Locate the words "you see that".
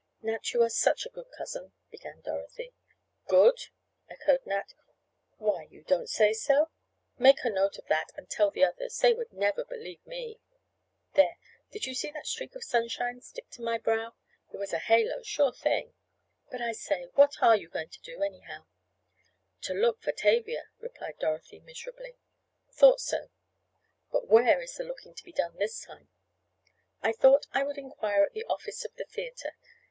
11.85-12.25